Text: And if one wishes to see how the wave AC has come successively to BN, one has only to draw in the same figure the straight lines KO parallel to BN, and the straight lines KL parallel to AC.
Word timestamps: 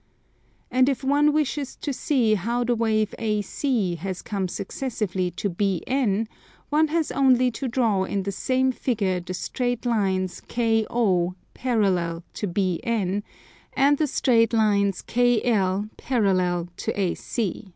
And 0.71 0.89
if 0.89 1.03
one 1.03 1.31
wishes 1.31 1.75
to 1.75 1.93
see 1.93 2.33
how 2.33 2.63
the 2.63 2.73
wave 2.73 3.13
AC 3.19 3.93
has 3.97 4.23
come 4.23 4.47
successively 4.47 5.29
to 5.29 5.47
BN, 5.47 6.25
one 6.69 6.87
has 6.87 7.11
only 7.11 7.51
to 7.51 7.67
draw 7.67 8.05
in 8.05 8.23
the 8.23 8.31
same 8.31 8.71
figure 8.71 9.19
the 9.19 9.35
straight 9.35 9.85
lines 9.85 10.41
KO 10.49 11.35
parallel 11.53 12.23
to 12.33 12.47
BN, 12.47 13.21
and 13.73 13.99
the 13.99 14.07
straight 14.07 14.53
lines 14.53 15.03
KL 15.03 15.87
parallel 15.97 16.69
to 16.77 16.99
AC. 16.99 17.69